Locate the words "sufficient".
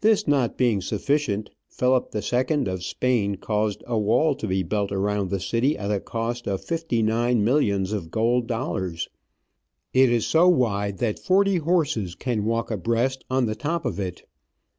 0.80-1.50